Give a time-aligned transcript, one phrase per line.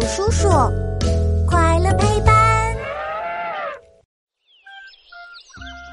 [0.00, 0.48] 友叔叔，
[1.46, 2.34] 快乐陪伴。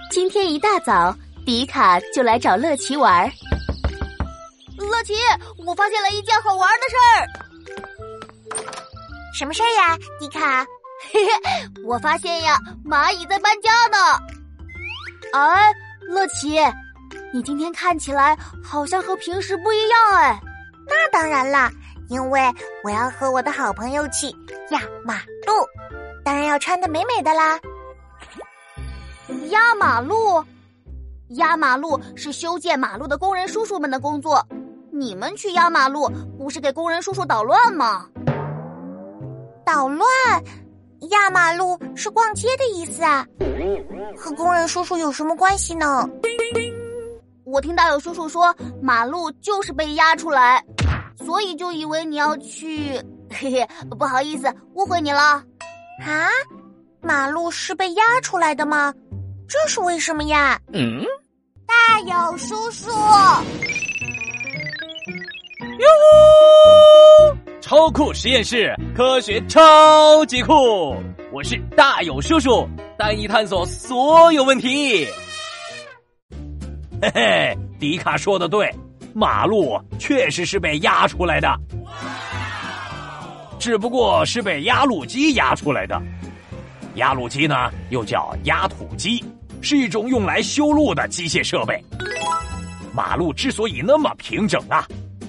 [0.09, 1.13] 今天一大早，
[1.45, 3.29] 迪卡就来找乐奇玩。
[4.77, 5.13] 乐奇，
[5.65, 7.27] 我发现了一件好玩的事儿。
[9.37, 10.65] 什么事儿呀，迪卡？
[11.11, 11.31] 嘿嘿，
[11.85, 13.97] 我发现呀，蚂蚁在搬家呢。
[15.33, 15.73] 哎，
[16.07, 16.57] 乐奇，
[17.33, 20.39] 你今天看起来好像和平时不一样哎。
[20.87, 21.69] 那当然啦。
[22.09, 22.41] 因为
[22.83, 24.27] 我要和我的好朋友去
[24.71, 25.53] 压马路，
[26.23, 27.59] 当然要穿的美美的啦。
[29.49, 30.43] 压马路，
[31.29, 34.45] 压马路是修建马路的工人叔叔们的工作。
[34.91, 38.07] 你们去压马路，不是给工人叔叔捣乱吗？
[39.65, 40.07] 捣乱？
[41.11, 43.25] 压马路是逛街的意思啊？
[44.17, 46.09] 和工人叔叔有什么关系呢？
[47.43, 50.63] 我听到有叔叔说，马路就是被压出来。
[51.25, 52.93] 所以就以为你要去，
[53.29, 53.67] 嘿嘿，
[53.97, 55.19] 不好意思，误会你了。
[55.19, 56.29] 啊，
[57.01, 58.93] 马路是被压出来的吗？
[59.47, 60.59] 这是为什么呀？
[60.73, 61.03] 嗯，
[61.65, 62.95] 大有叔叔，哟
[67.31, 67.37] 呼！
[67.61, 70.95] 超酷实验室，科学超级酷！
[71.31, 72.67] 我是大有叔叔，
[72.97, 75.07] 带你探索所有问题。
[77.01, 78.73] 嘿嘿，迪卡说的对。
[79.17, 81.51] 马路确实是被压出来的，
[83.57, 85.99] 只不过是被压路机压出来的。
[86.97, 87.55] 压路机呢，
[87.89, 89.25] 又叫压土机，
[89.59, 91.83] 是一种用来修路的机械设备。
[92.93, 94.85] 马路之所以那么平整啊，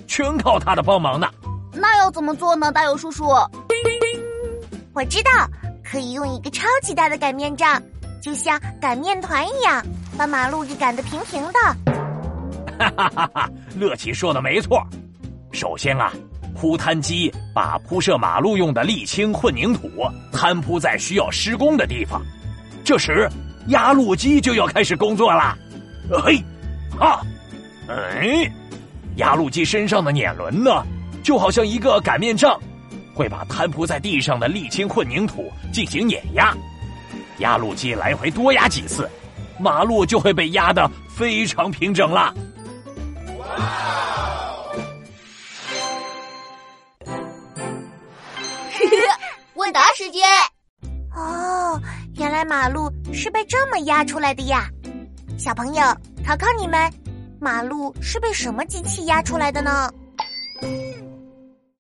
[0.06, 1.27] 全靠它的帮忙呢。
[1.72, 3.25] 那要怎么做呢，大友叔叔？
[4.92, 5.31] 我知道，
[5.83, 7.83] 可以用一个超级大的擀面杖，
[8.20, 9.83] 就像擀面团一样，
[10.19, 11.59] 把马路给擀得平平的。
[12.78, 13.31] 哈哈哈！
[13.34, 14.84] 哈乐奇说的没错。
[15.53, 16.12] 首先啊，
[16.55, 19.89] 铺摊机把铺设马路用的沥青混凝土
[20.33, 22.21] 摊铺在需要施工的地方。
[22.84, 23.29] 这时，
[23.69, 25.56] 压路机就要开始工作啦。
[26.11, 26.43] 嘿，
[26.99, 27.22] 哈，
[27.89, 28.50] 哎，
[29.16, 30.71] 压路机身上的碾轮呢，
[31.22, 32.59] 就好像一个擀面杖，
[33.15, 36.55] 会把摊铺在地上的沥青混凝土进行碾压。
[37.39, 39.09] 压路机来回多压几次，
[39.59, 42.34] 马路就会被压得非常平整了。
[49.55, 50.23] 问答时间。
[51.15, 51.81] 哦，
[52.17, 54.69] 原来马路是被这么压出来的呀！
[55.39, 55.83] 小朋友，
[56.27, 56.91] 考考你们，
[57.41, 59.91] 马路是被什么机器压出来的呢？